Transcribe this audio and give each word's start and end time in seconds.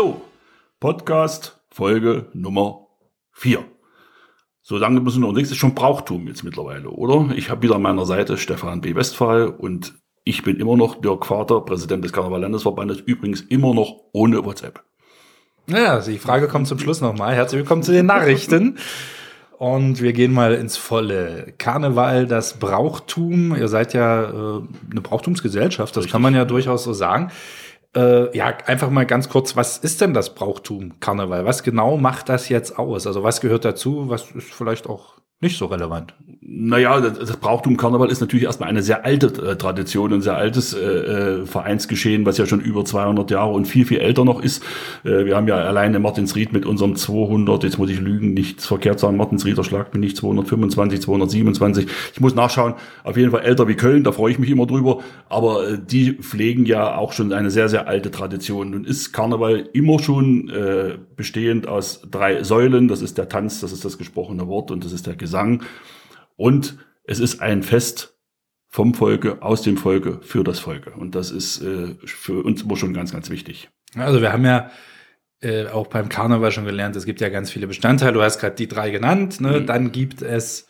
Hallo, 0.00 0.22
Podcast 0.80 1.60
Folge 1.68 2.28
Nummer 2.32 2.86
4. 3.32 3.62
So 4.62 4.78
lange 4.78 5.00
müssen 5.00 5.20
wir 5.20 5.26
noch 5.26 5.34
nichts, 5.34 5.50
ist 5.50 5.58
schon 5.58 5.74
Brauchtum 5.74 6.26
jetzt 6.26 6.42
mittlerweile, 6.42 6.88
oder? 6.88 7.36
Ich 7.36 7.50
habe 7.50 7.60
wieder 7.60 7.74
an 7.74 7.82
meiner 7.82 8.06
Seite 8.06 8.38
Stefan 8.38 8.80
B. 8.80 8.94
Westphal 8.94 9.48
und 9.48 9.92
ich 10.24 10.42
bin 10.42 10.56
immer 10.56 10.74
noch 10.74 11.02
Dirk 11.02 11.26
Vater, 11.26 11.60
Präsident 11.60 12.02
des 12.02 12.14
Karneval-Landesverbandes, 12.14 13.00
übrigens 13.00 13.42
immer 13.42 13.74
noch 13.74 13.94
ohne 14.14 14.42
WhatsApp. 14.42 14.82
Naja, 15.66 16.00
die 16.00 16.16
Frage 16.16 16.48
kommt 16.48 16.66
zum 16.66 16.78
Schluss 16.78 17.02
nochmal. 17.02 17.34
Herzlich 17.34 17.58
willkommen 17.58 17.82
zu 17.82 17.92
den 17.92 18.06
Nachrichten. 18.06 18.78
Und 19.58 20.00
wir 20.00 20.14
gehen 20.14 20.32
mal 20.32 20.54
ins 20.54 20.78
Volle. 20.78 21.52
Karneval, 21.58 22.26
das 22.26 22.58
Brauchtum. 22.58 23.54
Ihr 23.54 23.68
seid 23.68 23.92
ja 23.92 24.22
äh, 24.22 24.62
eine 24.90 25.00
Brauchtumsgesellschaft, 25.02 25.94
das 25.94 26.04
Richtig. 26.04 26.12
kann 26.12 26.22
man 26.22 26.34
ja 26.34 26.46
durchaus 26.46 26.84
so 26.84 26.94
sagen. 26.94 27.30
Äh, 27.94 28.36
ja, 28.36 28.46
einfach 28.66 28.90
mal 28.90 29.04
ganz 29.04 29.28
kurz, 29.28 29.56
was 29.56 29.78
ist 29.78 30.00
denn 30.00 30.14
das 30.14 30.34
Brauchtum 30.34 31.00
Karneval? 31.00 31.44
Was 31.44 31.62
genau 31.64 31.96
macht 31.96 32.28
das 32.28 32.48
jetzt 32.48 32.78
aus? 32.78 33.06
Also 33.06 33.24
was 33.24 33.40
gehört 33.40 33.64
dazu? 33.64 34.08
Was 34.08 34.30
ist 34.30 34.52
vielleicht 34.52 34.86
auch 34.86 35.20
nicht 35.40 35.56
so 35.56 35.66
relevant. 35.66 36.14
Naja, 36.42 37.00
das 37.00 37.36
Brauchtum 37.36 37.76
Karneval 37.76 38.10
ist 38.10 38.20
natürlich 38.20 38.44
erstmal 38.44 38.68
eine 38.68 38.82
sehr 38.82 39.04
alte 39.04 39.28
äh, 39.42 39.56
Tradition, 39.56 40.12
ein 40.12 40.20
sehr 40.20 40.36
altes 40.36 40.74
äh, 40.74 40.80
äh 40.80 41.46
Vereinsgeschehen, 41.46 42.26
was 42.26 42.36
ja 42.36 42.46
schon 42.46 42.60
über 42.60 42.84
200 42.84 43.30
Jahre 43.30 43.52
und 43.52 43.66
viel, 43.66 43.86
viel 43.86 43.98
älter 43.98 44.24
noch 44.24 44.42
ist. 44.42 44.62
Äh, 45.04 45.24
wir 45.24 45.36
haben 45.36 45.48
ja 45.48 45.56
alleine 45.56 45.98
Martinsried 45.98 46.52
mit 46.52 46.66
unserem 46.66 46.96
200, 46.96 47.64
jetzt 47.64 47.78
muss 47.78 47.88
ich 47.88 48.00
lügen, 48.00 48.34
nichts 48.34 48.66
verkehrt 48.66 49.00
sagen, 49.00 49.16
Martinsrieder 49.16 49.64
schlagt 49.64 49.94
mich 49.94 50.00
nicht, 50.00 50.16
225, 50.18 51.00
227. 51.00 51.86
Ich 52.12 52.20
muss 52.20 52.34
nachschauen, 52.34 52.74
auf 53.04 53.16
jeden 53.16 53.30
Fall 53.30 53.42
älter 53.42 53.68
wie 53.68 53.76
Köln, 53.76 54.04
da 54.04 54.12
freue 54.12 54.32
ich 54.32 54.38
mich 54.38 54.50
immer 54.50 54.66
drüber. 54.66 54.98
Aber 55.28 55.68
äh, 55.68 55.78
die 55.78 56.12
pflegen 56.14 56.66
ja 56.66 56.96
auch 56.96 57.12
schon 57.12 57.32
eine 57.32 57.50
sehr, 57.50 57.68
sehr 57.68 57.88
alte 57.88 58.10
Tradition. 58.10 58.70
Nun 58.70 58.84
ist 58.84 59.12
Karneval 59.12 59.68
immer 59.72 60.00
schon 60.00 60.50
äh, 60.50 60.98
bestehend 61.16 61.66
aus 61.66 62.02
drei 62.10 62.42
Säulen. 62.42 62.88
Das 62.88 63.02
ist 63.02 63.18
der 63.18 63.28
Tanz, 63.28 63.60
das 63.60 63.72
ist 63.72 63.84
das 63.84 63.98
gesprochene 63.98 64.48
Wort 64.48 64.70
und 64.70 64.84
das 64.84 64.92
ist 64.92 65.06
der 65.06 65.16
Gesang. 65.16 65.29
Gesang. 65.30 65.62
Und 66.36 66.76
es 67.04 67.20
ist 67.20 67.40
ein 67.40 67.62
Fest 67.62 68.18
vom 68.66 68.94
Volke, 68.94 69.42
aus 69.42 69.62
dem 69.62 69.76
Volke, 69.76 70.18
für 70.22 70.42
das 70.42 70.58
Volke. 70.58 70.90
Und 70.90 71.14
das 71.14 71.30
ist 71.30 71.62
äh, 71.62 71.94
für 72.04 72.44
uns 72.44 72.62
immer 72.62 72.76
schon 72.76 72.94
ganz, 72.94 73.12
ganz 73.12 73.30
wichtig. 73.30 73.70
Also 73.94 74.20
wir 74.20 74.32
haben 74.32 74.44
ja 74.44 74.70
äh, 75.40 75.66
auch 75.66 75.86
beim 75.86 76.08
Karneval 76.08 76.50
schon 76.50 76.64
gelernt, 76.64 76.96
es 76.96 77.04
gibt 77.04 77.20
ja 77.20 77.28
ganz 77.28 77.50
viele 77.50 77.68
Bestandteile. 77.68 78.12
Du 78.12 78.22
hast 78.22 78.40
gerade 78.40 78.56
die 78.56 78.66
drei 78.66 78.90
genannt. 78.90 79.40
Ne? 79.40 79.60
Mhm. 79.60 79.66
Dann 79.66 79.92
gibt 79.92 80.20
es 80.20 80.66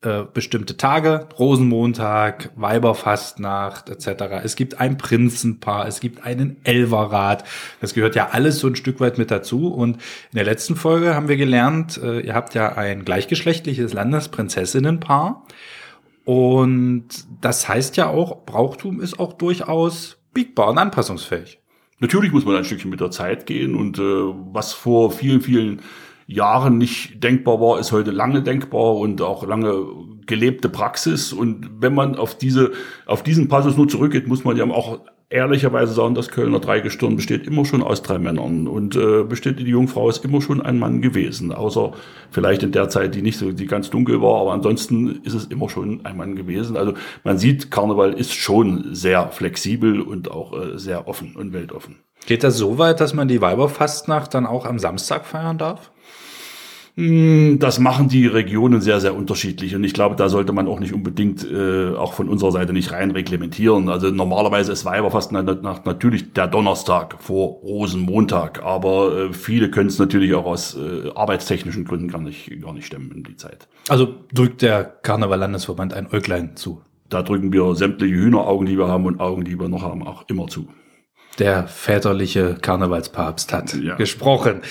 äh, 0.00 0.22
bestimmte 0.32 0.76
Tage, 0.76 1.28
Rosenmontag, 1.38 2.52
Weiberfastnacht 2.54 3.90
etc. 3.90 4.44
Es 4.44 4.54
gibt 4.54 4.80
ein 4.80 4.96
Prinzenpaar, 4.96 5.88
es 5.88 5.98
gibt 5.98 6.22
einen 6.24 6.58
Elverrat. 6.62 7.42
Das 7.80 7.94
gehört 7.94 8.14
ja 8.14 8.28
alles 8.30 8.60
so 8.60 8.68
ein 8.68 8.76
Stück 8.76 9.00
weit 9.00 9.18
mit 9.18 9.32
dazu. 9.32 9.66
Und 9.66 9.96
in 9.96 10.36
der 10.36 10.44
letzten 10.44 10.76
Folge 10.76 11.16
haben 11.16 11.26
wir 11.26 11.36
gelernt, 11.36 12.00
äh, 12.00 12.20
ihr 12.20 12.34
habt 12.34 12.54
ja 12.54 12.76
ein 12.76 13.04
gleichgeschlechtliches 13.04 13.92
Landesprinzessinnenpaar. 13.92 15.44
Und 16.24 17.08
das 17.40 17.68
heißt 17.68 17.96
ja 17.96 18.08
auch, 18.08 18.44
Brauchtum 18.44 19.00
ist 19.00 19.18
auch 19.18 19.32
durchaus 19.32 20.18
biegbar 20.32 20.68
und 20.68 20.78
anpassungsfähig. 20.78 21.58
Natürlich 21.98 22.30
muss 22.30 22.44
man 22.44 22.54
ein 22.54 22.64
Stückchen 22.64 22.90
mit 22.90 23.00
der 23.00 23.10
Zeit 23.10 23.46
gehen 23.46 23.74
und 23.74 23.98
äh, 23.98 24.02
was 24.02 24.72
vor 24.72 25.10
vielen, 25.10 25.40
vielen 25.40 25.80
Jahren 26.28 26.76
nicht 26.76 27.24
denkbar 27.24 27.58
war, 27.58 27.80
ist 27.80 27.90
heute 27.90 28.10
lange 28.10 28.42
denkbar 28.42 28.96
und 28.96 29.22
auch 29.22 29.46
lange 29.46 29.86
gelebte 30.26 30.68
Praxis. 30.68 31.32
Und 31.32 31.70
wenn 31.80 31.94
man 31.94 32.16
auf 32.16 32.36
diese, 32.36 32.72
auf 33.06 33.22
diesen 33.22 33.48
Passus 33.48 33.78
nur 33.78 33.88
zurückgeht, 33.88 34.28
muss 34.28 34.44
man 34.44 34.56
ja 34.56 34.64
auch 34.66 35.00
ehrlicherweise 35.30 35.94
sagen, 35.94 36.14
das 36.14 36.28
Kölner 36.28 36.60
Dreigestirn 36.60 37.16
besteht 37.16 37.46
immer 37.46 37.64
schon 37.64 37.82
aus 37.82 38.02
drei 38.02 38.18
Männern 38.18 38.66
und 38.66 38.94
äh, 38.96 39.24
besteht 39.24 39.58
die 39.58 39.64
Jungfrau 39.64 40.08
ist 40.08 40.24
immer 40.24 40.40
schon 40.40 40.62
ein 40.62 40.78
Mann 40.78 41.02
gewesen, 41.02 41.52
außer 41.52 41.92
vielleicht 42.30 42.62
in 42.62 42.72
der 42.72 42.88
Zeit, 42.88 43.14
die 43.14 43.22
nicht 43.22 43.38
so, 43.38 43.52
die 43.52 43.66
ganz 43.66 43.90
dunkel 43.90 44.22
war, 44.22 44.40
aber 44.40 44.52
ansonsten 44.52 45.20
ist 45.24 45.34
es 45.34 45.46
immer 45.46 45.68
schon 45.68 46.04
ein 46.04 46.16
Mann 46.16 46.36
gewesen. 46.36 46.76
Also 46.76 46.94
man 47.24 47.38
sieht, 47.38 47.70
Karneval 47.70 48.14
ist 48.14 48.32
schon 48.32 48.94
sehr 48.94 49.28
flexibel 49.28 50.00
und 50.00 50.30
auch 50.30 50.52
äh, 50.52 50.78
sehr 50.78 51.08
offen 51.08 51.36
und 51.36 51.52
weltoffen. 51.52 51.96
Geht 52.26 52.42
das 52.42 52.56
so 52.56 52.78
weit, 52.78 53.00
dass 53.00 53.14
man 53.14 53.28
die 53.28 53.40
Weiberfastnacht 53.40 54.32
dann 54.32 54.46
auch 54.46 54.64
am 54.66 54.78
Samstag 54.78 55.26
feiern 55.26 55.58
darf? 55.58 55.90
Hm, 56.98 57.60
das 57.60 57.78
machen 57.78 58.08
die 58.08 58.26
Regionen 58.26 58.80
sehr, 58.80 58.98
sehr 58.98 59.14
unterschiedlich. 59.14 59.76
Und 59.76 59.84
ich 59.84 59.92
glaube, 59.92 60.16
da 60.16 60.28
sollte 60.28 60.52
man 60.52 60.66
auch 60.66 60.80
nicht 60.80 60.92
unbedingt 60.92 61.48
äh, 61.48 61.90
auch 61.94 62.12
von 62.12 62.28
unserer 62.28 62.50
Seite 62.50 62.72
nicht 62.72 62.90
rein 62.90 63.12
reglementieren. 63.12 63.88
Also 63.88 64.10
normalerweise 64.10 64.72
ist 64.72 64.84
Weiberfasten 64.84 65.44
natürlich 65.84 66.32
der 66.32 66.48
Donnerstag 66.48 67.14
vor 67.20 67.60
Rosenmontag. 67.62 68.64
Aber 68.64 69.16
äh, 69.16 69.32
viele 69.32 69.70
können 69.70 69.90
es 69.90 70.00
natürlich 70.00 70.34
auch 70.34 70.44
aus 70.44 70.76
äh, 70.76 71.10
arbeitstechnischen 71.14 71.84
Gründen 71.84 72.08
gar 72.08 72.20
nicht, 72.20 72.50
gar 72.60 72.74
nicht 72.74 72.86
stemmen 72.86 73.12
in 73.12 73.22
die 73.22 73.36
Zeit. 73.36 73.68
Also 73.88 74.16
drückt 74.34 74.62
der 74.62 74.82
Karneval-Landesverband 74.82 75.94
ein 75.94 76.08
Äuglein 76.12 76.56
zu? 76.56 76.82
Da 77.10 77.22
drücken 77.22 77.52
wir 77.52 77.76
sämtliche 77.76 78.16
Hühneraugen, 78.16 78.66
die 78.66 78.76
wir 78.76 78.88
haben 78.88 79.06
und 79.06 79.20
Augen, 79.20 79.44
die 79.44 79.56
wir 79.56 79.68
noch 79.68 79.82
haben, 79.82 80.04
auch 80.04 80.24
immer 80.28 80.48
zu 80.48 80.66
der 81.38 81.66
väterliche 81.66 82.56
Karnevalspapst 82.60 83.52
hat 83.52 83.74
ja. 83.74 83.94
gesprochen. 83.96 84.62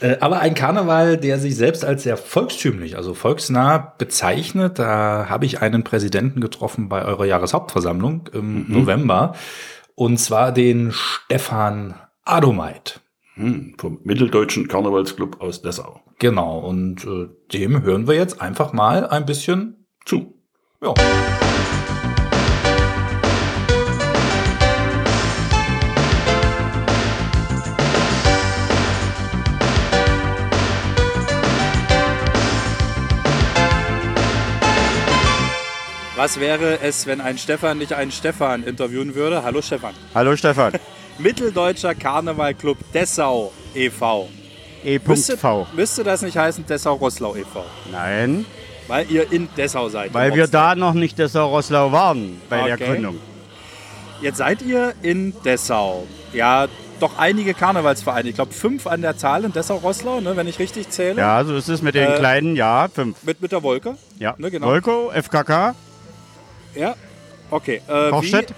Äh, 0.00 0.16
aber 0.20 0.40
ein 0.40 0.54
Karneval, 0.54 1.16
der 1.16 1.38
sich 1.38 1.56
selbst 1.56 1.84
als 1.84 2.02
sehr 2.02 2.16
volkstümlich, 2.16 2.96
also 2.96 3.14
volksnah 3.14 3.94
bezeichnet, 3.98 4.78
da 4.78 5.26
habe 5.28 5.46
ich 5.46 5.62
einen 5.62 5.84
Präsidenten 5.84 6.40
getroffen 6.40 6.88
bei 6.88 7.04
eurer 7.04 7.24
Jahreshauptversammlung 7.24 8.28
im 8.32 8.64
mhm. 8.64 8.64
November. 8.68 9.34
Und 9.94 10.18
zwar 10.18 10.52
den 10.52 10.92
Stefan 10.92 11.94
Adomeit. 12.24 13.00
Hm, 13.34 13.74
vom 13.78 14.00
Mitteldeutschen 14.04 14.66
Karnevalsclub 14.66 15.40
aus 15.40 15.62
Dessau. 15.62 16.00
Genau, 16.18 16.58
und 16.58 17.04
äh, 17.04 17.28
dem 17.52 17.82
hören 17.82 18.06
wir 18.08 18.14
jetzt 18.14 18.40
einfach 18.40 18.72
mal 18.72 19.06
ein 19.06 19.26
bisschen 19.26 19.86
zu. 20.04 20.34
Ja. 20.82 20.94
Was 36.16 36.40
wäre 36.40 36.80
es, 36.80 37.06
wenn 37.06 37.20
ein 37.20 37.36
Stefan 37.36 37.76
nicht 37.76 37.92
einen 37.92 38.10
Stefan 38.10 38.62
interviewen 38.62 39.14
würde? 39.14 39.42
Hallo 39.42 39.60
Stefan. 39.60 39.92
Hallo 40.14 40.34
Stefan. 40.34 40.72
Mitteldeutscher 41.18 41.94
Karnevalclub 41.94 42.78
Dessau 42.94 43.52
e.V. 43.74 44.26
E.V. 44.82 45.10
Müsste, 45.10 45.66
müsste 45.74 46.04
das 46.04 46.22
nicht 46.22 46.38
heißen 46.38 46.64
Dessau-Rosslau 46.64 47.36
e.V.? 47.36 47.62
Nein. 47.92 48.46
Weil 48.88 49.10
ihr 49.10 49.30
in 49.30 49.48
Dessau 49.58 49.90
seid. 49.90 50.14
Weil 50.14 50.34
wir 50.34 50.46
da 50.46 50.74
noch 50.74 50.94
nicht 50.94 51.18
Dessau-Rosslau 51.18 51.92
waren 51.92 52.40
bei 52.48 52.60
okay. 52.60 52.76
der 52.78 52.86
Gründung. 52.86 53.18
Jetzt 54.22 54.38
seid 54.38 54.62
ihr 54.62 54.94
in 55.02 55.34
Dessau. 55.44 56.06
Ja, 56.32 56.68
doch 56.98 57.18
einige 57.18 57.52
Karnevalsvereine. 57.52 58.30
Ich 58.30 58.36
glaube, 58.36 58.54
fünf 58.54 58.86
an 58.86 59.02
der 59.02 59.18
Zahl 59.18 59.44
in 59.44 59.52
Dessau-Rosslau, 59.52 60.22
ne, 60.22 60.34
wenn 60.34 60.48
ich 60.48 60.58
richtig 60.58 60.88
zähle. 60.88 61.20
Ja, 61.20 61.44
so 61.44 61.54
ist 61.54 61.68
es 61.68 61.82
mit 61.82 61.94
den 61.94 62.10
äh, 62.10 62.16
kleinen, 62.16 62.56
ja, 62.56 62.88
fünf. 62.88 63.22
Mit, 63.22 63.42
mit 63.42 63.52
der 63.52 63.62
Wolke? 63.62 63.96
Ja, 64.18 64.34
ne, 64.38 64.50
genau. 64.50 64.68
Wolko, 64.68 65.10
FKK. 65.10 65.74
Ja, 66.76 66.94
okay. 67.50 67.80
Äh, 67.88 68.10
Kochstedt? 68.10 68.54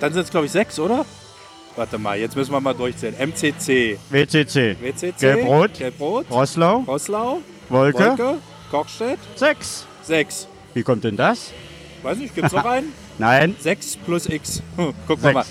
Dann 0.00 0.12
sind 0.12 0.22
es, 0.22 0.30
glaube 0.30 0.46
ich, 0.46 0.52
sechs, 0.52 0.78
oder? 0.78 1.04
Warte 1.76 1.98
mal, 1.98 2.18
jetzt 2.18 2.34
müssen 2.34 2.52
wir 2.52 2.60
mal 2.60 2.74
durchzählen. 2.74 3.14
MCC. 3.18 3.98
WCC. 4.10 4.76
WCC. 4.80 5.14
Gelbrot. 5.20 5.74
Gelbrot. 5.74 6.26
Roslau. 6.30 6.78
Roslau. 6.78 7.38
Wolke. 7.68 8.08
Wolke. 8.08 8.38
Kochstedt. 8.70 9.18
Sechs. 9.36 9.86
Sechs. 10.02 10.48
Wie 10.74 10.82
kommt 10.82 11.04
denn 11.04 11.16
das? 11.16 11.52
Weiß 12.02 12.18
nicht, 12.18 12.34
gibt 12.34 12.48
es 12.48 12.52
noch 12.52 12.64
einen? 12.76 12.92
Nein. 13.18 13.54
Sechs 13.60 13.96
plus 13.96 14.28
X. 14.28 14.62
Gucken 15.06 15.22
wir 15.22 15.32
mal. 15.32 15.44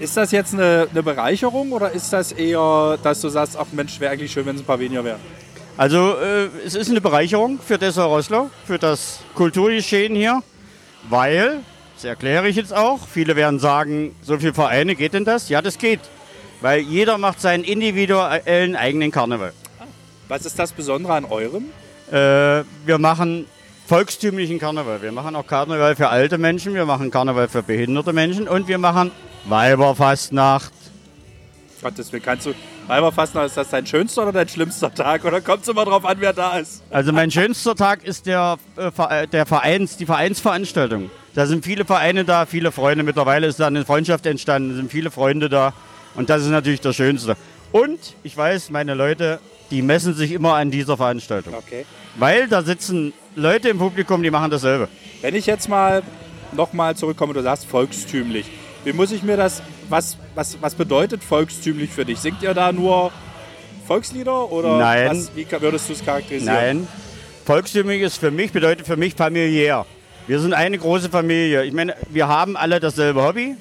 Ist 0.00 0.16
das 0.16 0.32
jetzt 0.32 0.54
eine, 0.54 0.88
eine, 0.90 1.02
Bereicherung 1.02 1.72
oder 1.72 1.90
ist 1.92 2.12
das 2.12 2.32
eher, 2.32 2.98
dass 3.02 3.20
du 3.20 3.28
sagst, 3.28 3.56
ach 3.58 3.66
Mensch, 3.72 4.00
wäre 4.00 4.12
eigentlich 4.12 4.32
schön, 4.32 4.44
wenn 4.46 4.56
es 4.56 4.62
ein 4.62 4.66
paar 4.66 4.80
weniger 4.80 5.04
wären? 5.04 5.20
Also 5.76 6.16
äh, 6.16 6.48
es 6.64 6.74
ist 6.74 6.90
eine 6.90 7.00
Bereicherung 7.00 7.58
für 7.58 7.78
Dessau-Rosslau, 7.78 8.50
für 8.66 8.78
das 8.78 9.20
Kulturgeschehen 9.34 10.14
hier. 10.14 10.42
Weil, 11.08 11.60
das 11.94 12.04
erkläre 12.04 12.48
ich 12.48 12.56
jetzt 12.56 12.74
auch, 12.74 13.06
viele 13.06 13.36
werden 13.36 13.58
sagen, 13.58 14.14
so 14.22 14.38
viele 14.38 14.54
Vereine, 14.54 14.94
geht 14.94 15.12
denn 15.12 15.24
das? 15.24 15.48
Ja, 15.48 15.62
das 15.62 15.78
geht. 15.78 16.00
Weil 16.60 16.80
jeder 16.80 17.18
macht 17.18 17.40
seinen 17.40 17.64
individuellen 17.64 18.76
eigenen 18.76 19.10
Karneval. 19.10 19.52
Was 20.28 20.46
ist 20.46 20.58
das 20.58 20.72
Besondere 20.72 21.14
an 21.14 21.24
eurem? 21.26 21.64
Äh, 22.10 22.64
wir 22.86 22.98
machen 22.98 23.46
volkstümlichen 23.86 24.58
Karneval. 24.58 25.02
Wir 25.02 25.12
machen 25.12 25.36
auch 25.36 25.46
Karneval 25.46 25.94
für 25.96 26.08
alte 26.08 26.38
Menschen, 26.38 26.74
wir 26.74 26.86
machen 26.86 27.10
Karneval 27.10 27.48
für 27.48 27.62
behinderte 27.62 28.12
Menschen 28.12 28.48
und 28.48 28.66
wir 28.66 28.78
machen 28.78 29.10
Weiberfastnacht. 29.44 30.72
Gottes 31.84 32.10
Willen, 32.12 32.22
kannst 32.22 32.46
du 32.46 32.54
Weiberfastnacht, 32.86 33.46
ist 33.46 33.58
das 33.58 33.68
dein 33.68 33.86
schönster 33.86 34.22
oder 34.22 34.32
dein 34.32 34.48
schlimmster 34.48 34.92
Tag? 34.92 35.24
Oder 35.26 35.42
kommt 35.42 35.64
es 35.64 35.68
immer 35.68 35.84
drauf 35.84 36.04
an, 36.06 36.16
wer 36.18 36.32
da 36.32 36.58
ist? 36.58 36.82
Also 36.90 37.12
mein 37.12 37.30
schönster 37.30 37.74
Tag 37.74 38.02
ist 38.04 38.24
der, 38.24 38.56
äh, 38.76 39.28
der 39.28 39.44
Vereins, 39.44 39.98
die 39.98 40.06
Vereinsveranstaltung. 40.06 41.10
Da 41.34 41.44
sind 41.44 41.62
viele 41.62 41.84
Vereine 41.84 42.24
da, 42.24 42.46
viele 42.46 42.72
Freunde. 42.72 43.04
Mittlerweile 43.04 43.46
ist 43.46 43.60
da 43.60 43.66
eine 43.66 43.84
Freundschaft 43.84 44.24
entstanden, 44.24 44.74
sind 44.74 44.90
viele 44.90 45.10
Freunde 45.10 45.50
da. 45.50 45.74
Und 46.14 46.30
das 46.30 46.42
ist 46.42 46.48
natürlich 46.48 46.80
der 46.80 46.94
schönste. 46.94 47.36
Und 47.70 47.98
ich 48.22 48.34
weiß, 48.34 48.70
meine 48.70 48.94
Leute, 48.94 49.40
die 49.70 49.82
messen 49.82 50.14
sich 50.14 50.32
immer 50.32 50.54
an 50.54 50.70
dieser 50.70 50.96
Veranstaltung. 50.96 51.52
Okay. 51.52 51.84
Weil 52.16 52.48
da 52.48 52.62
sitzen 52.62 53.12
Leute 53.36 53.68
im 53.68 53.76
Publikum, 53.76 54.22
die 54.22 54.30
machen 54.30 54.50
dasselbe. 54.50 54.88
Wenn 55.20 55.34
ich 55.34 55.44
jetzt 55.44 55.68
mal 55.68 56.02
nochmal 56.52 56.96
zurückkomme, 56.96 57.34
du 57.34 57.42
sagst 57.42 57.66
volkstümlich. 57.66 58.46
Wie 58.84 58.92
muss 58.92 59.12
ich 59.12 59.22
mir 59.22 59.36
das, 59.36 59.62
was, 59.88 60.16
was, 60.34 60.56
was 60.60 60.74
bedeutet 60.74 61.22
volkstümlich 61.22 61.90
für 61.90 62.04
dich? 62.04 62.20
Singt 62.20 62.42
ihr 62.42 62.54
da 62.54 62.72
nur 62.72 63.12
Volkslieder 63.86 64.50
oder 64.50 64.78
Nein. 64.78 65.10
Was, 65.10 65.36
wie 65.36 65.46
würdest 65.50 65.88
du 65.88 65.92
es 65.92 66.04
charakterisieren? 66.04 66.54
Nein. 66.54 66.88
Volkstümlich 67.44 68.00
ist 68.00 68.16
für 68.18 68.30
mich, 68.30 68.52
bedeutet 68.52 68.86
für 68.86 68.96
mich 68.96 69.14
familiär. 69.14 69.84
Wir 70.26 70.40
sind 70.40 70.54
eine 70.54 70.78
große 70.78 71.10
Familie. 71.10 71.64
Ich 71.64 71.74
meine, 71.74 71.94
wir 72.08 72.26
haben 72.28 72.56
alle 72.56 72.80
dasselbe 72.80 73.22
Hobby, 73.22 73.56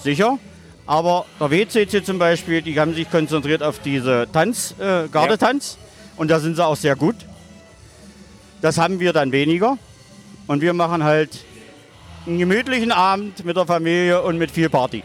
sicher. 0.00 0.38
Aber 0.86 1.24
der 1.40 1.50
WCC 1.50 2.04
zum 2.04 2.18
Beispiel, 2.18 2.62
die 2.62 2.78
haben 2.78 2.94
sich 2.94 3.10
konzentriert 3.10 3.62
auf 3.62 3.80
diese 3.80 4.28
Tanz, 4.32 4.74
äh, 4.78 5.08
Gardetanz. 5.08 5.78
Und 6.16 6.30
da 6.30 6.38
sind 6.38 6.54
sie 6.54 6.64
auch 6.64 6.76
sehr 6.76 6.94
gut. 6.94 7.16
Das 8.60 8.78
haben 8.78 9.00
wir 9.00 9.12
dann 9.12 9.32
weniger. 9.32 9.78
Und 10.46 10.60
wir 10.60 10.74
machen 10.74 11.02
halt 11.02 11.44
einen 12.26 12.38
gemütlichen 12.38 12.92
Abend 12.92 13.44
mit 13.44 13.56
der 13.56 13.66
Familie 13.66 14.22
und 14.22 14.38
mit 14.38 14.50
viel 14.50 14.68
Party. 14.68 15.02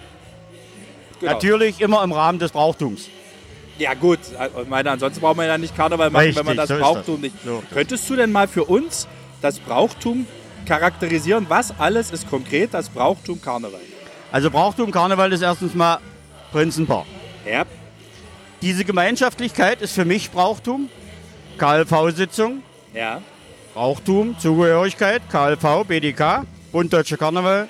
Genau. 1.20 1.34
Natürlich 1.34 1.82
immer 1.82 2.04
im 2.04 2.12
Rahmen 2.12 2.40
des 2.40 2.52
Brauchtums. 2.52 3.10
Ja 3.78 3.94
gut, 3.94 4.20
ich 4.62 4.68
meine, 4.70 4.92
ansonsten 4.92 5.22
braucht 5.22 5.38
man 5.38 5.48
ja 5.48 5.58
nicht 5.58 5.76
Karneval 5.76 6.10
machen, 6.10 6.36
wenn 6.36 6.46
man 6.46 6.58
das 6.58 6.70
Richtig, 6.70 6.86
so 6.86 6.94
Brauchtum 6.94 7.16
das. 7.16 7.22
nicht. 7.22 7.36
So. 7.46 7.64
Könntest 7.74 8.10
du 8.10 8.16
denn 8.18 8.32
mal 8.32 8.48
für 8.48 8.66
uns 8.66 9.08
das 9.42 9.60
Brauchtum 9.60 10.28
charakterisieren? 10.66 11.46
Was 11.50 11.74
alles 11.80 12.12
ist 12.12 12.30
konkret 12.30 12.74
das 12.74 12.90
Brauchtum 12.90 13.42
Karneval? 13.42 13.80
Also 14.32 14.52
Brauchtum 14.52 14.92
Karneval 14.92 15.32
ist 15.32 15.42
erstens 15.42 15.74
mal 15.76 16.00
Prinzenpaar. 16.52 17.06
Ja, 17.50 17.64
Diese 18.62 18.84
Gemeinschaftlichkeit 18.84 19.82
ist 19.82 19.94
für 19.94 20.04
mich 20.06 20.30
Brauchtum. 20.30 20.90
KLV-Sitzung, 21.58 22.62
ja. 22.94 23.22
Brauchtum, 23.74 24.38
Zugehörigkeit, 24.40 25.22
KLV, 25.30 25.86
BDK, 25.88 26.46
Bund 26.72 26.92
Deutscher 26.92 27.18
Karneval, 27.18 27.68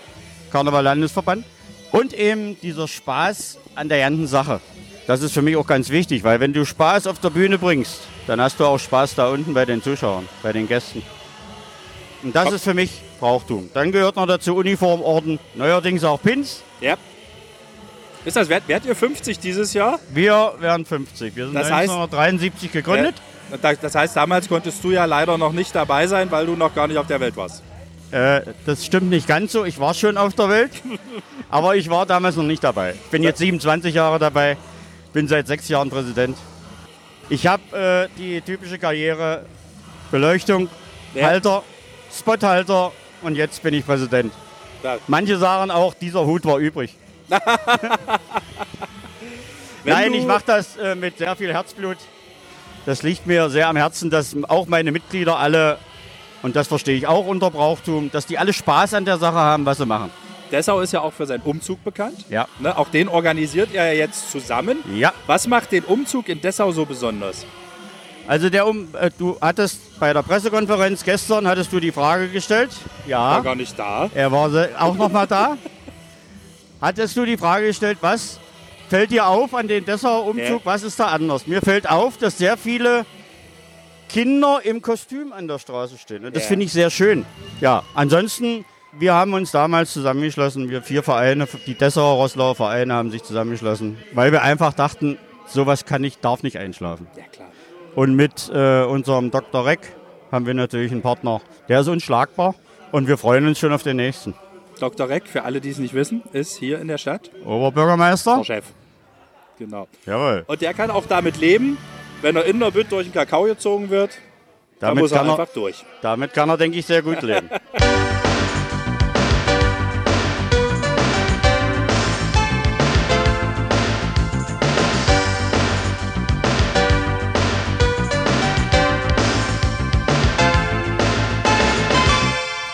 Karneval 0.52 0.84
Landesverband 0.84 1.46
und 1.92 2.14
eben 2.14 2.60
dieser 2.62 2.88
Spaß 2.88 3.58
an 3.76 3.90
der 3.90 4.00
ganzen 4.00 4.28
Sache. 4.28 4.60
Das 5.08 5.22
ist 5.22 5.34
für 5.34 5.42
mich 5.42 5.56
auch 5.56 5.66
ganz 5.66 5.90
wichtig, 5.90 6.24
weil 6.24 6.40
wenn 6.40 6.54
du 6.54 6.66
Spaß 6.66 7.08
auf 7.08 7.20
der 7.20 7.32
Bühne 7.32 7.58
bringst, 7.58 8.02
dann 8.28 8.40
hast 8.40 8.60
du 8.60 8.66
auch 8.66 8.78
Spaß 8.78 9.16
da 9.16 9.30
unten 9.30 9.54
bei 9.54 9.66
den 9.66 9.82
Zuschauern, 9.82 10.28
bei 10.44 10.54
den 10.54 10.68
Gästen. 10.68 11.02
Und 12.22 12.36
das 12.36 12.52
ist 12.52 12.64
für 12.64 12.74
mich 12.74 12.92
Brauchtum. 13.20 13.70
Dann 13.74 13.92
gehört 13.92 14.18
noch 14.18 14.28
dazu 14.28 14.56
Uniformorden, 14.56 15.40
neuerdings 15.56 16.04
auch 16.04 16.22
Pins. 16.22 16.62
ja. 16.82 16.96
Ist 18.26 18.36
das, 18.36 18.50
werdet, 18.50 18.68
werdet 18.68 18.86
ihr 18.90 18.96
50 18.98 19.40
dieses 19.40 19.74
Jahr? 19.74 19.98
Wir 20.14 20.54
werden 20.60 20.86
50. 20.86 21.34
Wir 21.38 21.46
sind 21.46 21.54
Das 21.56 21.68
heißt- 21.72 21.90
1973 21.90 22.70
gegründet. 22.70 23.16
Ja. 23.50 23.58
Da- 23.58 23.74
Das 23.74 23.96
heißt, 23.96 24.14
damals 24.16 24.50
konntest 24.50 24.84
du 24.84 24.92
ja 24.92 25.06
leider 25.06 25.38
noch 25.38 25.54
nicht 25.54 25.74
dabei 25.74 26.06
sein, 26.06 26.30
weil 26.30 26.46
du 26.46 26.58
noch 26.58 26.76
gar 26.76 26.88
nicht 26.90 26.98
auf 26.98 27.08
der 27.08 27.22
Welt 27.22 27.38
warst. 27.38 27.64
Äh, 28.12 28.42
das 28.66 28.86
stimmt 28.86 29.10
nicht 29.10 29.28
ganz 29.28 29.52
so. 29.52 29.66
Ich 29.66 29.80
war 29.80 29.94
schon 29.94 30.18
auf 30.18 30.34
der 30.34 30.50
Welt, 30.50 30.72
aber 31.50 31.76
ich 31.76 31.90
war 31.90 32.06
damals 32.06 32.36
noch 32.36 32.44
nicht 32.44 32.64
dabei. 32.64 32.94
Ich 32.94 33.12
bin 33.12 33.22
jetzt 33.24 33.38
27 33.40 33.94
Jahre 33.94 34.18
dabei, 34.20 34.58
bin 35.14 35.28
seit 35.28 35.48
sechs 35.48 35.68
Jahren 35.70 35.90
Präsident. 35.90 36.38
Ich 37.30 37.46
habe 37.46 38.10
äh, 38.18 38.20
die 38.20 38.42
typische 38.42 38.80
Karriere 38.80 39.46
Beleuchtung, 40.12 40.70
Ja. 41.14 41.28
Halter, 41.28 41.64
Spothalter 42.18 42.92
und 43.22 43.36
jetzt 43.36 43.62
bin 43.62 43.74
ich 43.76 43.86
Präsident. 43.86 44.34
Manche 45.08 45.38
sagen 45.38 45.70
auch, 45.72 45.94
dieser 45.94 46.26
Hut 46.26 46.46
war 46.46 46.58
übrig. 46.58 46.96
Nein, 49.84 50.14
ich 50.14 50.26
mache 50.26 50.44
das 50.46 50.78
äh, 50.78 50.96
mit 50.96 51.18
sehr 51.18 51.36
viel 51.36 51.54
Herzblut. 51.54 51.98
Das 52.86 53.04
liegt 53.04 53.28
mir 53.28 53.50
sehr 53.50 53.68
am 53.68 53.76
Herzen, 53.76 54.10
dass 54.10 54.36
auch 54.48 54.68
meine 54.68 54.92
Mitglieder 54.92 55.38
alle, 55.38 55.78
und 56.42 56.56
das 56.56 56.68
verstehe 56.68 56.96
ich 56.96 57.08
auch 57.08 57.26
unter 57.28 57.52
Brauchtum, 57.52 58.10
dass 58.12 58.26
die 58.26 58.38
alle 58.38 58.54
Spaß 58.54 58.94
an 58.94 59.06
der 59.06 59.18
Sache 59.18 59.36
haben, 59.38 59.66
was 59.66 59.78
sie 59.78 59.86
machen. 59.86 60.10
Dessau 60.52 60.80
ist 60.80 60.94
ja 60.94 61.02
auch 61.02 61.14
für 61.14 61.26
seinen 61.28 61.42
Umzug 61.44 61.84
bekannt. 61.84 62.26
Ja. 62.30 62.48
Ne, 62.60 62.76
auch 62.76 62.90
den 62.90 63.08
organisiert 63.08 63.70
ihr 63.72 63.84
ja 63.86 63.94
jetzt 63.94 64.32
zusammen. 64.32 64.78
Ja, 64.96 65.14
Was 65.28 65.48
macht 65.48 65.72
den 65.72 65.84
Umzug 65.84 66.28
in 66.30 66.42
Dessau 66.42 66.72
so 66.72 66.86
besonders? 66.86 67.46
also 68.28 68.50
der 68.50 68.68
um, 68.68 68.88
äh, 69.00 69.10
du 69.18 69.38
hattest 69.42 70.00
bei 70.00 70.14
der 70.14 70.22
Pressekonferenz 70.22 71.04
gestern 71.04 71.48
hattest 71.48 71.72
du 71.74 71.80
die 71.80 71.92
Frage 71.92 72.30
gestellt. 72.30 72.70
War 73.08 73.08
Ja, 73.08 73.40
gar 73.42 73.56
nicht 73.56 73.78
da. 73.78 74.10
er 74.14 74.32
war 74.32 74.50
auch 74.80 74.96
noch 74.96 75.12
mal 75.12 75.26
da. 75.28 75.58
Hattest 76.82 77.18
du 77.18 77.26
die 77.26 77.38
Frage 77.38 77.68
gestellt, 77.68 77.98
was 78.02 78.40
fällt 78.88 79.12
dir 79.12 79.28
auf 79.28 79.54
an 79.54 79.68
dem 79.68 79.84
Dessauer 79.84 80.26
Umzug? 80.26 80.48
Ja. 80.48 80.60
Was 80.64 80.84
ist 80.84 81.00
da 81.00 81.08
anders? 81.08 81.46
Mir 81.46 81.62
fällt 81.62 81.90
auf, 81.90 82.18
dass 82.18 82.38
sehr 82.38 82.56
viele 82.56 83.06
Kinder 84.10 84.60
im 84.64 84.82
Kostüm 84.82 85.32
an 85.32 85.48
der 85.48 85.60
Straße 85.60 85.98
stehen. 85.98 86.26
Und 86.26 86.36
das 86.36 86.46
finde 86.46 86.66
ich 86.66 86.74
sehr 86.74 86.90
schön. 86.90 87.26
Ja, 87.62 87.84
ansonsten, 87.94 88.66
wir 88.92 89.14
haben 89.14 89.34
uns 89.34 89.52
damals 89.52 89.94
zusammengeschlossen. 89.94 90.70
Wir 90.70 90.82
vier 90.82 91.04
Vereine, 91.04 91.48
die 91.66 91.76
Dessauer 91.76 92.16
Roslauer 92.16 92.56
Vereine 92.56 92.94
haben 92.94 93.12
sich 93.12 93.24
zusammengeschlossen, 93.24 93.98
weil 94.14 94.32
wir 94.32 94.42
einfach 94.42 94.74
dachten, 94.74 95.18
sowas 95.46 95.86
kann 95.86 96.02
nicht, 96.02 96.26
darf 96.26 96.44
nicht 96.44 96.58
einschlafen. 96.58 97.08
Ja, 97.16 97.24
klar. 97.32 97.50
Und 97.96 98.16
mit 98.16 98.52
äh, 98.54 98.84
unserem 98.84 99.32
Dr. 99.32 99.66
Reck 99.66 99.96
haben 100.32 100.46
wir 100.46 100.54
natürlich 100.54 100.92
einen 100.92 101.02
Partner, 101.02 101.42
der 101.68 101.82
ist 101.82 101.88
unschlagbar 101.88 102.56
und 102.92 103.08
wir 103.08 103.18
freuen 103.18 103.48
uns 103.48 103.60
schon 103.60 103.74
auf 103.74 103.84
den 103.84 103.98
nächsten. 103.98 104.34
Dr. 104.80 105.10
Reck, 105.10 105.28
für 105.28 105.44
alle, 105.44 105.60
die 105.60 105.70
es 105.70 105.78
nicht 105.78 105.94
wissen, 105.94 106.24
ist 106.32 106.58
hier 106.58 106.80
in 106.80 106.88
der 106.88 106.98
Stadt 106.98 107.30
Oberbürgermeister? 107.46 108.38
der 108.38 108.44
Chef. 108.44 108.66
Genau. 109.58 109.88
Jawohl. 110.06 110.46
Und 110.48 110.62
der 110.62 110.74
kann 110.74 110.90
auch 110.90 111.06
damit 111.06 111.38
leben, 111.38 111.78
wenn 112.22 112.36
er 112.36 112.46
in 112.46 112.60
der 112.60 112.72
Bütt 112.72 112.92
durch 112.92 113.08
den 113.08 113.14
Kakao 113.14 113.44
gezogen 113.44 113.90
wird, 113.90 114.12
dann 114.80 114.90
Damit 114.90 115.04
muss 115.04 115.12
er 115.12 115.20
kann, 115.20 115.28
er, 115.28 115.40
einfach 115.40 115.54
durch. 115.54 115.84
damit 116.02 116.34
kann 116.34 116.50
er, 116.50 116.58
denke 116.58 116.78
ich, 116.80 116.86
sehr 116.86 117.02
gut 117.02 117.22
leben. 117.22 117.50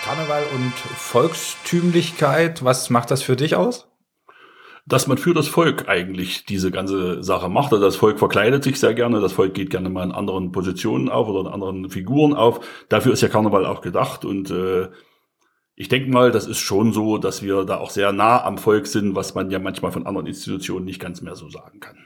Karneval 0.04 0.44
und 0.54 0.74
Volkstümlichkeit, 0.74 2.64
was 2.64 2.90
macht 2.90 3.12
das 3.12 3.24
für 3.24 3.36
dich 3.36 3.56
aus? 3.56 3.88
Dass 4.86 5.08
man 5.08 5.18
für 5.18 5.34
das 5.34 5.48
Volk 5.48 5.90
eigentlich 5.90 6.46
diese 6.46 6.70
ganze 6.70 7.24
Sache 7.24 7.50
macht. 7.50 7.74
Also 7.74 7.84
das 7.84 7.96
Volk 7.96 8.20
verkleidet 8.20 8.64
sich 8.64 8.80
sehr 8.80 8.94
gerne, 8.94 9.20
das 9.20 9.34
Volk 9.34 9.54
geht 9.54 9.72
gerne 9.72 9.90
mal 9.90 10.04
in 10.04 10.12
anderen 10.12 10.52
Positionen 10.52 11.10
auf 11.10 11.28
oder 11.28 11.42
in 11.42 11.54
anderen 11.54 11.90
Figuren 11.90 12.34
auf. 12.34 12.60
Dafür 12.90 13.14
ist 13.14 13.22
ja 13.22 13.28
Karneval 13.28 13.66
auch 13.66 13.82
gedacht 13.82 14.26
und 14.26 14.52
äh, 14.52 14.90
ich 15.76 15.90
denke 15.90 16.10
mal, 16.10 16.32
das 16.32 16.48
ist 16.48 16.60
schon 16.60 16.94
so, 16.94 17.18
dass 17.18 17.42
wir 17.44 17.66
da 17.66 17.78
auch 17.78 17.90
sehr 17.90 18.14
nah 18.14 18.44
am 18.44 18.58
Volk 18.58 18.88
sind, 18.88 19.16
was 19.16 19.36
man 19.36 19.50
ja 19.50 19.60
manchmal 19.60 19.92
von 19.92 20.06
anderen 20.06 20.28
Institutionen 20.28 20.86
nicht 20.86 21.02
ganz 21.02 21.22
mehr 21.22 21.36
so 21.36 21.50
sagen 21.50 21.80
kann. 21.80 21.98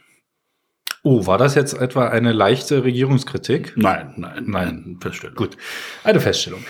Oh, 1.03 1.27
war 1.27 1.37
das 1.37 1.55
jetzt 1.55 1.73
etwa 1.73 2.09
eine 2.09 2.33
leichte 2.33 2.83
Regierungskritik? 2.83 3.73
Nein, 3.75 4.13
nein, 4.17 4.43
Nein. 4.47 4.97
Feststellung. 4.99 5.35
Gut, 5.35 5.57
eine 6.03 6.19
Feststellung. 6.19 6.61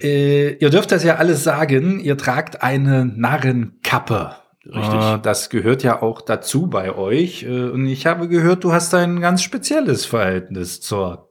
Äh, 0.00 0.54
ihr 0.54 0.70
dürft 0.70 0.92
das 0.92 1.04
ja 1.04 1.16
alles 1.16 1.44
sagen, 1.44 2.00
ihr 2.00 2.16
tragt 2.16 2.62
eine 2.62 3.06
Narrenkappe. 3.06 4.36
Richtig. 4.66 5.00
Äh, 5.00 5.18
das 5.22 5.50
gehört 5.50 5.82
ja 5.82 6.02
auch 6.02 6.20
dazu 6.20 6.68
bei 6.68 6.94
euch. 6.94 7.42
Äh, 7.44 7.70
und 7.70 7.86
ich 7.86 8.06
habe 8.06 8.28
gehört, 8.28 8.64
du 8.64 8.72
hast 8.72 8.94
ein 8.94 9.20
ganz 9.20 9.42
spezielles 9.42 10.06
Verhältnis 10.06 10.80
zur 10.80 11.30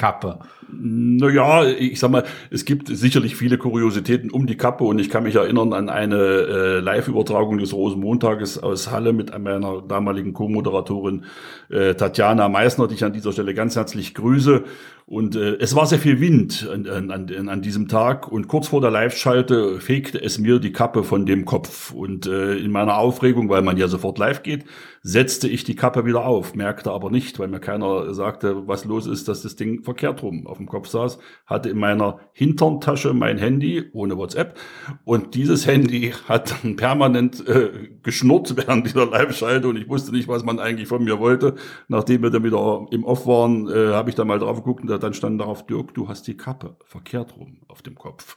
Kappe. 0.00 0.38
Naja, 0.72 1.64
ich 1.64 2.00
sag 2.00 2.10
mal, 2.10 2.24
es 2.50 2.64
gibt 2.64 2.88
sicherlich 2.88 3.36
viele 3.36 3.58
Kuriositäten 3.58 4.30
um 4.30 4.46
die 4.46 4.56
Kappe 4.56 4.84
und 4.84 4.98
ich 4.98 5.10
kann 5.10 5.24
mich 5.24 5.34
erinnern 5.34 5.74
an 5.74 5.90
eine 5.90 6.16
äh, 6.16 6.80
Live-Übertragung 6.80 7.58
des 7.58 7.74
Rosenmontages 7.74 8.58
aus 8.58 8.90
Halle 8.90 9.12
mit 9.12 9.36
meiner 9.38 9.82
damaligen 9.82 10.32
Co-Moderatorin 10.32 11.24
äh, 11.68 11.94
Tatjana 11.96 12.48
Meissner, 12.48 12.88
die 12.88 12.94
ich 12.94 13.04
an 13.04 13.12
dieser 13.12 13.32
Stelle 13.32 13.52
ganz 13.52 13.76
herzlich 13.76 14.14
grüße. 14.14 14.64
Und 15.10 15.34
äh, 15.34 15.56
es 15.56 15.74
war 15.74 15.86
sehr 15.86 15.98
viel 15.98 16.20
Wind 16.20 16.68
an, 16.72 17.10
an, 17.10 17.48
an, 17.48 17.62
diesem 17.62 17.88
Tag 17.88 18.30
und 18.30 18.46
kurz 18.46 18.68
vor 18.68 18.80
der 18.80 18.92
Live-Schalte 18.92 19.80
fegte 19.80 20.22
es 20.22 20.38
mir 20.38 20.60
die 20.60 20.70
Kappe 20.70 21.02
von 21.02 21.26
dem 21.26 21.46
Kopf. 21.46 21.90
Und 21.90 22.28
äh, 22.28 22.54
in 22.54 22.70
meiner 22.70 22.96
Aufregung, 22.96 23.48
weil 23.48 23.62
man 23.62 23.76
ja 23.76 23.88
sofort 23.88 24.18
live 24.18 24.44
geht, 24.44 24.66
setzte 25.02 25.48
ich 25.48 25.64
die 25.64 25.74
Kappe 25.74 26.04
wieder 26.04 26.26
auf, 26.26 26.54
merkte 26.54 26.90
aber 26.90 27.10
nicht, 27.10 27.38
weil 27.38 27.48
mir 27.48 27.58
keiner 27.58 28.12
sagte, 28.12 28.68
was 28.68 28.84
los 28.84 29.06
ist, 29.06 29.28
dass 29.28 29.42
das 29.42 29.56
Ding 29.56 29.82
verkehrt 29.82 30.22
rum 30.22 30.46
auf 30.46 30.58
dem 30.58 30.66
Kopf 30.66 30.88
saß, 30.88 31.18
hatte 31.46 31.70
in 31.70 31.78
meiner 31.78 32.20
Hinterntasche 32.32 33.14
mein 33.14 33.38
Handy 33.38 33.84
ohne 33.92 34.16
WhatsApp 34.18 34.58
und 35.04 35.34
dieses 35.34 35.66
Handy 35.66 36.12
hat 36.28 36.54
dann 36.62 36.76
permanent 36.76 37.46
äh, 37.48 37.70
geschnurrt 38.02 38.54
während 38.56 38.86
dieser 38.86 39.06
Live-Schalte 39.06 39.68
und 39.68 39.76
ich 39.76 39.88
wusste 39.88 40.12
nicht, 40.12 40.28
was 40.28 40.44
man 40.44 40.58
eigentlich 40.58 40.86
von 40.86 41.02
mir 41.02 41.18
wollte. 41.18 41.54
Nachdem 41.88 42.22
wir 42.22 42.30
dann 42.30 42.44
wieder 42.44 42.86
im 42.90 43.04
Off 43.04 43.26
waren, 43.26 43.68
äh, 43.68 43.92
habe 43.94 44.10
ich 44.10 44.16
dann 44.16 44.28
mal 44.28 44.38
drauf 44.38 44.58
geguckt 44.58 44.82
und 44.82 44.90
dann 45.02 45.14
stand 45.14 45.40
darauf, 45.40 45.66
Dirk, 45.66 45.94
du 45.94 46.08
hast 46.08 46.26
die 46.26 46.36
Kappe 46.36 46.76
verkehrt 46.84 47.36
rum 47.36 47.58
auf 47.68 47.82
dem 47.82 47.96
Kopf. 47.96 48.36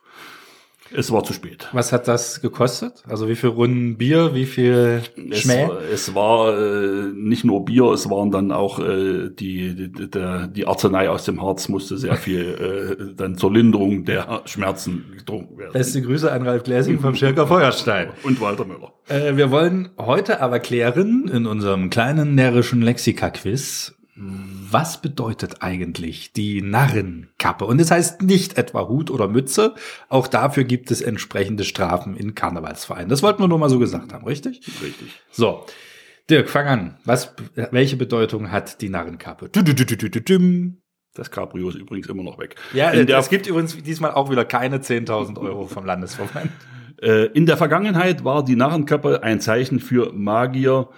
Es 0.96 1.12
war 1.12 1.24
zu 1.24 1.34
spät. 1.34 1.70
Was 1.72 1.92
hat 1.92 2.08
das 2.08 2.42
gekostet? 2.42 3.04
Also 3.08 3.28
wie 3.28 3.36
viel 3.36 3.50
Runden 3.50 3.98
Bier, 3.98 4.36
wie 4.36 4.46
viel 4.46 5.02
Schmäh? 5.32 5.64
Es, 5.64 5.70
war, 5.70 5.82
es 5.82 6.16
war 6.16 6.60
äh, 6.60 7.08
nicht 7.16 7.44
nur 7.46 7.66
Bier, 7.66 7.86
es 7.86 8.10
waren 8.10 8.32
dann 8.32 8.52
auch 8.52 8.80
äh, 8.80 9.30
die, 9.30 9.76
die, 9.76 10.10
der, 10.10 10.48
die 10.48 10.68
Arznei 10.68 11.10
aus 11.10 11.26
dem 11.26 11.42
Harz 11.42 11.70
musste 11.70 11.98
sehr 11.98 12.16
viel 12.16 13.08
äh, 13.10 13.16
dann 13.16 13.38
zur 13.38 13.54
Linderung 13.54 14.06
der 14.06 14.42
Schmerzen 14.46 15.06
getrunken 15.18 15.58
werden. 15.58 15.74
Beste 15.74 16.02
Grüße 16.02 16.32
an 16.32 16.46
Ralf 16.46 16.64
Gläsing 16.64 17.00
vom 17.00 17.16
Schirker 17.16 17.48
Feuerstein. 17.48 18.10
Und 18.24 18.40
Walter 18.42 18.66
Müller. 18.66 18.94
Äh, 19.08 19.36
wir 19.36 19.52
wollen 19.52 19.90
heute 19.98 20.42
aber 20.42 20.60
klären 20.60 21.28
in 21.28 21.48
unserem 21.48 21.90
kleinen 21.90 22.36
närrischen 22.36 22.82
Lexika-Quiz, 22.82 23.96
was 24.74 25.02
bedeutet 25.02 25.62
eigentlich 25.62 26.34
die 26.34 26.62
Narrenkappe? 26.62 27.66
Und 27.66 27.80
es 27.80 27.88
das 27.88 27.98
heißt 27.98 28.22
nicht 28.24 28.58
etwa 28.58 28.88
Hut 28.88 29.12
oder 29.12 29.28
Mütze. 29.28 29.76
Auch 30.10 30.28
dafür 30.28 30.64
gibt 30.64 30.92
es 30.92 31.02
entsprechende 31.02 31.64
Strafen 31.64 32.18
in 32.18 32.36
Karnevalsvereinen. 32.36 33.10
Das 33.10 33.24
wollten 33.24 33.42
wir 33.42 33.48
nur 33.48 33.60
mal 33.60 33.70
so 33.70 33.80
gesagt 33.80 34.12
haben, 34.12 34.26
richtig? 34.26 34.62
Richtig. 34.82 35.22
So. 35.32 35.66
Dirk, 36.30 36.50
fang 36.50 36.68
an. 36.68 36.98
Was, 37.06 37.36
welche 37.56 37.98
Bedeutung 37.98 38.52
hat 38.52 38.82
die 38.82 38.90
Narrenkappe? 38.90 39.50
Das 41.14 41.30
Cabrio 41.30 41.70
ist 41.70 41.76
übrigens 41.76 42.08
immer 42.08 42.24
noch 42.24 42.40
weg. 42.40 42.56
Ja, 42.74 42.90
in 42.90 43.08
es 43.08 43.30
gibt 43.30 43.46
übrigens 43.46 43.78
diesmal 43.84 44.12
auch 44.12 44.32
wieder 44.32 44.46
keine 44.46 44.80
10.000 44.80 45.40
Euro 45.40 45.68
vom 45.68 45.86
Landesverband. 45.86 46.50
Äh, 47.02 47.26
in 47.34 47.46
der 47.46 47.58
Vergangenheit 47.58 48.24
war 48.24 48.46
die 48.46 48.56
Narrenkappe 48.56 49.24
ein 49.24 49.42
Zeichen 49.42 49.82
für 49.82 50.14
Magier 50.14 50.90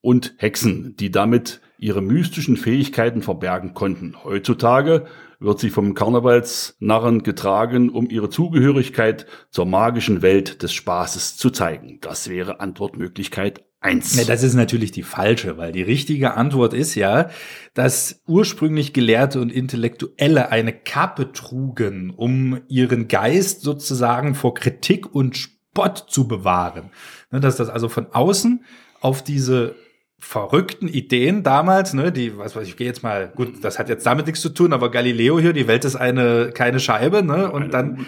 und 0.00 0.34
Hexen, 0.38 0.96
die 0.96 1.12
damit 1.12 1.60
ihre 1.84 2.00
mystischen 2.00 2.56
Fähigkeiten 2.56 3.20
verbergen 3.20 3.74
konnten. 3.74 4.16
Heutzutage 4.24 5.04
wird 5.38 5.58
sie 5.58 5.68
vom 5.68 5.92
Karnevalsnarren 5.92 7.22
getragen, 7.22 7.90
um 7.90 8.08
ihre 8.08 8.30
Zugehörigkeit 8.30 9.26
zur 9.50 9.66
magischen 9.66 10.22
Welt 10.22 10.62
des 10.62 10.72
Spaßes 10.72 11.36
zu 11.36 11.50
zeigen. 11.50 11.98
Das 12.00 12.30
wäre 12.30 12.60
Antwortmöglichkeit 12.60 13.64
eins. 13.80 14.16
Ja, 14.16 14.24
das 14.24 14.42
ist 14.42 14.54
natürlich 14.54 14.92
die 14.92 15.02
falsche, 15.02 15.58
weil 15.58 15.72
die 15.72 15.82
richtige 15.82 16.38
Antwort 16.38 16.72
ist 16.72 16.94
ja, 16.94 17.28
dass 17.74 18.22
ursprünglich 18.26 18.94
Gelehrte 18.94 19.38
und 19.42 19.52
Intellektuelle 19.52 20.50
eine 20.50 20.72
Kappe 20.72 21.32
trugen, 21.32 22.14
um 22.16 22.62
ihren 22.68 23.08
Geist 23.08 23.60
sozusagen 23.60 24.34
vor 24.34 24.54
Kritik 24.54 25.14
und 25.14 25.36
Spott 25.36 26.06
zu 26.08 26.26
bewahren. 26.26 26.92
Ne, 27.30 27.40
dass 27.40 27.56
das 27.56 27.68
also 27.68 27.90
von 27.90 28.06
außen 28.10 28.64
auf 29.02 29.22
diese 29.22 29.74
verrückten 30.18 30.88
Ideen 30.88 31.42
damals, 31.42 31.92
ne, 31.92 32.10
die, 32.10 32.38
was 32.38 32.56
weiß 32.56 32.66
ich, 32.66 32.76
gehe 32.76 32.86
jetzt 32.86 33.02
mal, 33.02 33.32
gut, 33.34 33.62
das 33.62 33.78
hat 33.78 33.88
jetzt 33.88 34.06
damit 34.06 34.26
nichts 34.26 34.40
zu 34.40 34.48
tun, 34.48 34.72
aber 34.72 34.90
Galileo 34.90 35.38
hier, 35.38 35.52
die 35.52 35.68
Welt 35.68 35.84
ist 35.84 35.96
eine, 35.96 36.50
keine 36.52 36.80
Scheibe, 36.80 37.22
ne, 37.22 37.50
und 37.50 37.74
dann, 37.74 38.06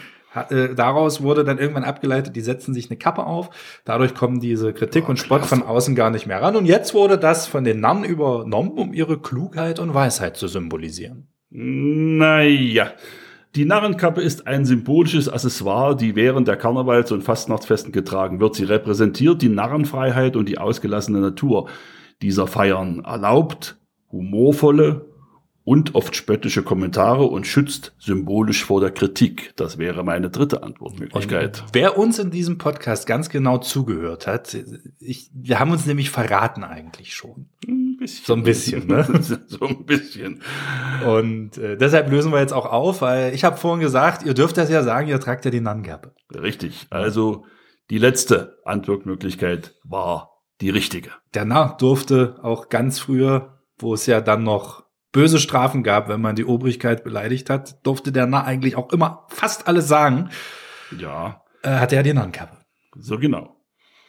äh, 0.51 0.75
daraus 0.75 1.23
wurde 1.23 1.45
dann 1.45 1.59
irgendwann 1.59 1.85
abgeleitet, 1.85 2.35
die 2.35 2.41
setzen 2.41 2.73
sich 2.75 2.91
eine 2.91 2.97
Kappe 2.97 3.27
auf, 3.27 3.51
dadurch 3.85 4.15
kommen 4.15 4.41
diese 4.41 4.73
Kritik 4.73 5.05
oh, 5.07 5.11
und 5.11 5.19
Spott 5.19 5.43
klasse. 5.43 5.57
von 5.57 5.67
außen 5.67 5.95
gar 5.95 6.11
nicht 6.11 6.27
mehr 6.27 6.41
ran, 6.41 6.57
und 6.57 6.67
jetzt 6.67 6.95
wurde 6.95 7.19
das 7.19 7.47
von 7.47 7.65
den 7.65 7.81
Namen 7.81 8.05
übernommen, 8.05 8.71
um 8.71 8.95
ihre 8.95 9.19
Klugheit 9.19 9.79
und 9.79 9.93
Weisheit 9.93 10.37
zu 10.37 10.49
symbolisieren. 10.49 11.29
Naja. 11.51 12.93
Die 13.57 13.65
Narrenkappe 13.65 14.21
ist 14.21 14.47
ein 14.47 14.67
symbolisches 14.67 15.31
Accessoire, 15.31 15.97
die 15.97 16.15
während 16.15 16.47
der 16.47 16.59
Karnevals- 16.59 17.11
und 17.11 17.23
Fastnachtsfesten 17.23 17.91
getragen 17.91 18.39
wird. 18.39 18.55
Sie 18.55 18.65
repräsentiert 18.65 19.41
die 19.41 19.49
Narrenfreiheit 19.49 20.37
und 20.37 20.47
die 20.47 20.59
ausgelassene 20.59 21.21
Natur 21.21 21.71
dieser 22.21 22.47
Feiern 22.47 23.03
erlaubt 23.03 23.79
humorvolle 24.13 25.07
und 25.65 25.95
oft 25.95 26.15
spöttische 26.15 26.63
Kommentare 26.63 27.25
und 27.25 27.47
schützt 27.47 27.95
symbolisch 27.99 28.65
vor 28.65 28.81
der 28.81 28.93
Kritik. 28.93 29.53
Das 29.57 29.79
wäre 29.79 30.05
meine 30.05 30.31
dritte 30.31 30.63
Antwortmöglichkeit. 30.63 31.63
Und 31.63 31.69
wer 31.73 31.99
uns 31.99 32.19
in 32.19 32.31
diesem 32.31 32.57
Podcast 32.57 33.07
ganz 33.07 33.31
genau 33.31 33.59
zugehört 33.59 34.27
hat, 34.27 34.57
ich, 35.01 35.31
wir 35.35 35.59
haben 35.59 35.73
uns 35.73 35.87
nämlich 35.87 36.11
verraten 36.11 36.63
eigentlich 36.63 37.15
schon. 37.15 37.47
Bisschen. 38.07 38.25
So 38.25 38.35
ein 38.35 38.43
bisschen, 38.43 38.87
ne? 38.87 39.23
so 39.47 39.67
ein 39.67 39.85
bisschen. 39.85 40.43
Und 41.07 41.59
äh, 41.59 41.77
deshalb 41.77 42.11
lösen 42.11 42.33
wir 42.33 42.41
jetzt 42.41 42.53
auch 42.53 42.67
auf, 42.67 43.03
weil 43.03 43.35
ich 43.35 43.45
habe 43.45 43.57
vorhin 43.57 43.81
gesagt, 43.81 44.25
ihr 44.25 44.35
dürft 44.35 44.57
das 44.57 44.71
ja 44.71 44.83
sagen, 44.83 45.09
ihr 45.09 45.21
tragt 45.21 45.45
ja 45.45 45.51
die 45.51 45.61
Nannkappe. 45.61 46.15
Richtig. 46.35 46.87
Also 46.91 47.45
die 47.91 47.99
letzte 47.99 48.59
Antwortmöglichkeit 48.65 49.75
war 49.85 50.43
die 50.61 50.71
richtige. 50.71 51.11
Der 51.35 51.45
Narr 51.45 51.77
durfte 51.77 52.39
auch 52.43 52.69
ganz 52.69 52.99
früher, 52.99 53.61
wo 53.79 53.95
es 53.95 54.07
ja 54.07 54.21
dann 54.21 54.43
noch 54.43 54.85
böse 55.13 55.39
Strafen 55.39 55.83
gab, 55.83 56.09
wenn 56.09 56.21
man 56.21 56.37
die 56.37 56.45
Obrigkeit 56.45 57.05
beleidigt 57.05 57.49
hat, 57.49 57.87
durfte 57.87 58.13
der 58.13 58.27
Narr 58.27 58.45
eigentlich 58.45 58.77
auch 58.77 58.93
immer 58.93 59.27
fast 59.29 59.69
alles 59.69 59.89
sagen. 59.89 60.31
Ja. 60.97 61.43
Äh, 61.63 61.71
hatte 61.77 61.97
er 61.97 62.03
die 62.03 62.13
Narrenkappe. 62.13 62.59
So 62.99 63.19
genau. 63.19 63.57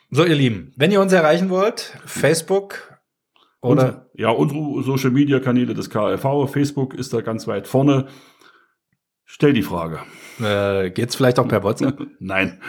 So, 0.10 0.24
ihr 0.24 0.36
Lieben, 0.36 0.74
wenn 0.77 0.92
ihr 0.92 1.01
uns 1.01 1.12
erreichen 1.12 1.50
wollt, 1.50 1.98
Facebook 2.06 2.97
oder. 3.68 4.08
Und, 4.14 4.20
ja, 4.20 4.30
unsere 4.30 4.84
Social 4.84 5.12
Media 5.12 5.40
Kanäle 5.40 5.74
des 5.74 5.90
KLV, 5.90 6.50
Facebook 6.50 6.94
ist 6.94 7.14
da 7.14 7.22
ganz 7.22 7.48
weit 7.48 7.68
vorne. 7.68 8.08
Stell 9.26 9.54
die 9.54 9.64
Frage. 9.64 10.00
Äh, 10.42 10.90
geht's 10.92 11.16
vielleicht 11.16 11.40
auch 11.40 11.48
per 11.48 11.64
WhatsApp? 11.64 12.00
Nein. 12.20 12.62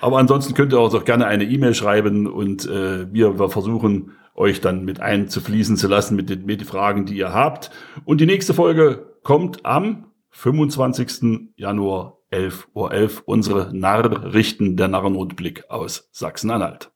Aber 0.00 0.18
ansonsten 0.18 0.54
könnt 0.54 0.72
ihr 0.72 0.80
uns 0.80 0.94
auch 0.94 1.04
gerne 1.04 1.26
eine 1.26 1.44
E-Mail 1.44 1.74
schreiben 1.74 2.26
und 2.26 2.66
äh, 2.66 3.10
wir, 3.12 3.38
wir 3.38 3.48
versuchen 3.48 4.12
euch 4.34 4.60
dann 4.60 4.84
mit 4.84 5.00
einzufließen 5.00 5.76
zu 5.76 5.88
lassen 5.88 6.14
mit 6.14 6.28
den, 6.28 6.44
mit 6.44 6.60
den 6.60 6.66
Fragen, 6.66 7.06
die 7.06 7.16
ihr 7.16 7.32
habt. 7.32 7.70
Und 8.04 8.20
die 8.20 8.26
nächste 8.26 8.54
Folge 8.54 9.16
kommt 9.22 9.64
am 9.64 10.12
25. 10.30 11.52
Januar 11.56 12.18
11.11 12.30 12.64
Uhr 12.74 12.92
11, 12.92 13.22
unsere 13.24 13.74
Narrrichten 13.74 14.76
der 14.76 14.88
Narrenrundblick 14.88 15.70
aus 15.70 16.10
Sachsen-Anhalt. 16.12 16.92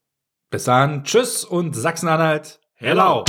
Bis 0.51 0.65
dann, 0.65 1.03
tschüss 1.03 1.43
und 1.43 1.75
Sachsen-Anhalt! 1.75 2.60
Hello. 2.81 3.23